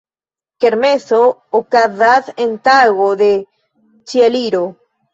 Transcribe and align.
Kermeso 0.63 1.19
okazas 1.59 2.33
en 2.49 2.57
tago 2.71 3.13
de 3.23 3.31
Ĉieliro. 4.13 4.69